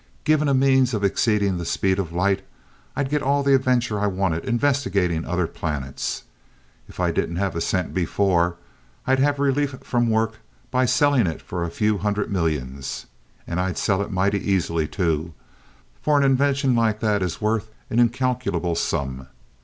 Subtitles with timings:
[0.23, 2.41] Given a means of exceeding the speed of light,
[2.95, 6.23] I'd get all the adventure I wanted investigating other planets.
[6.89, 8.55] If I didn't have a cent before,
[9.05, 10.37] I'd have relief from work
[10.71, 13.05] by selling it for a few hundred millions
[13.45, 15.35] and I'd sell it mighty easily too,
[16.01, 19.27] for an invention like that is worth an incalculable sum.